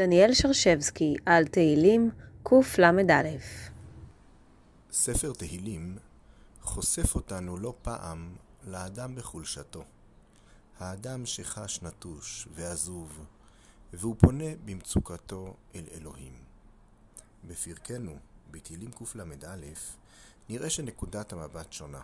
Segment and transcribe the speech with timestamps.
[0.00, 2.10] דניאל שרשבסקי על תהילים
[2.42, 2.92] קל"א
[4.92, 5.98] ספר תהילים
[6.60, 8.36] חושף אותנו לא פעם
[8.66, 9.84] לאדם בחולשתו.
[10.78, 13.26] האדם שחש נטוש ועזוב,
[13.92, 16.34] והוא פונה במצוקתו אל אלוהים.
[17.44, 18.18] בפרקנו,
[18.50, 19.56] בתהילים קל"א,
[20.48, 22.02] נראה שנקודת המבט שונה.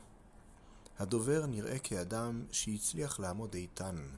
[0.99, 4.09] הדובר נראה כאדם שהצליח לעמוד איתן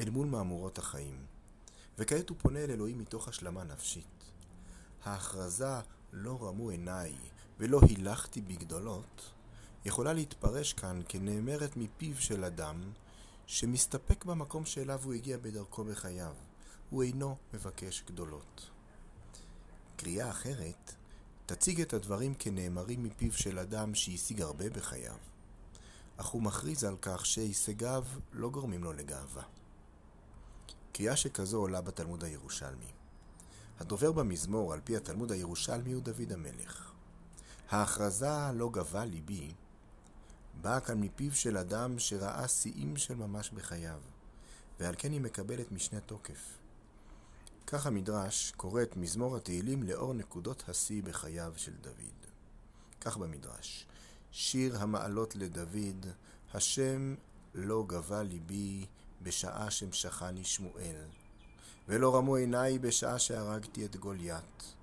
[0.00, 1.26] אל מול מהמורות החיים,
[1.98, 4.24] וכעת הוא פונה אל אלוהים מתוך השלמה נפשית.
[5.04, 5.80] ההכרזה
[6.12, 7.14] לא רמו עיניי
[7.58, 9.32] ולא הילכתי בגדולות,
[9.84, 12.92] יכולה להתפרש כאן כנאמרת מפיו של אדם
[13.46, 16.34] שמסתפק במקום שאליו הוא הגיע בדרכו בחייו.
[16.90, 18.70] הוא אינו מבקש גדולות.
[19.96, 20.94] קריאה אחרת
[21.46, 25.16] תציג את הדברים כנאמרים מפיו של אדם שהשיג הרבה בחייו,
[26.16, 29.42] אך הוא מכריז על כך שהישגיו לא גורמים לו לגאווה.
[30.96, 32.92] קריאה שכזו עולה בתלמוד הירושלמי.
[33.80, 36.92] הדובר במזמור על פי התלמוד הירושלמי הוא דוד המלך.
[37.70, 39.54] ההכרזה לא גבה ליבי
[40.60, 44.00] באה כאן מפיו של אדם שראה שיאים של ממש בחייו,
[44.80, 46.58] ועל כן היא מקבלת משנה תוקף.
[47.66, 52.26] כך המדרש קורא את מזמור התהילים לאור נקודות השיא בחייו של דוד.
[53.00, 53.86] כך במדרש:
[54.30, 56.06] שיר המעלות לדוד,
[56.54, 57.14] השם
[57.54, 58.86] לא גבה ליבי
[59.24, 60.96] בשעה שמשכני שמואל,
[61.88, 64.74] ולא רמו עיניי בשעה שהרגתי את גוליית,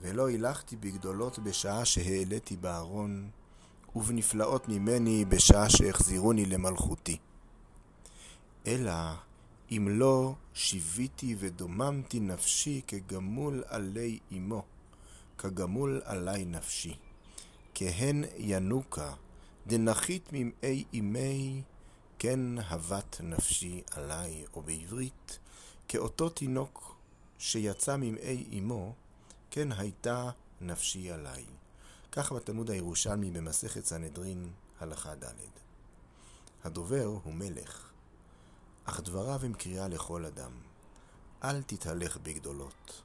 [0.00, 3.30] ולא הילכתי בגדולות בשעה שהעליתי בארון,
[3.96, 7.18] ובנפלאות ממני בשעה שהחזירוני למלכותי.
[8.66, 8.92] אלא
[9.70, 14.62] אם לא שיוויתי ודוממתי נפשי כגמול עלי אמו,
[15.38, 16.96] כגמול עלי נפשי.
[17.74, 19.12] כהן ינוקה,
[19.66, 21.62] דנחית ממאי אמי,
[22.18, 25.38] כן הבת נפשי עלי, או בעברית,
[25.88, 26.96] כאותו תינוק
[27.38, 28.94] שיצא ממאי אמו,
[29.50, 30.30] כן הייתה
[30.60, 31.44] נפשי עלי.
[32.12, 35.26] כך בתלמוד הירושלמי במסכת סנהדרין, הלכה ד'.
[36.64, 37.90] הדובר הוא מלך,
[38.84, 40.52] אך דבריו הם קריאה לכל אדם.
[41.44, 43.02] אל תתהלך בגדולות.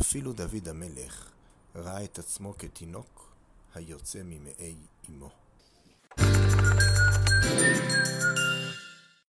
[0.00, 1.30] אפילו דוד המלך
[1.74, 3.32] ראה את עצמו כתינוק
[3.74, 4.76] היוצא ממאי
[5.08, 5.30] אמו.